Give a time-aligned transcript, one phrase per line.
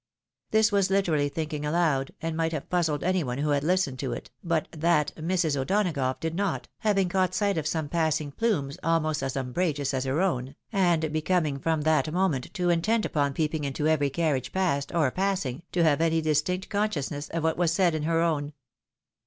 [0.49, 4.13] This was literally thinking aloud, and might have puzzled any one who had listened to
[4.13, 5.55] it, but that Mrs.
[5.55, 10.19] O'Donagough did not, having caught sight of some passing plumes almost as umbrageous as her
[10.19, 15.11] own, and becoming from that moment too intent upon peeping into every carriage passed, or
[15.11, 18.53] passing, to have any distinct consciousness of what was said in her own.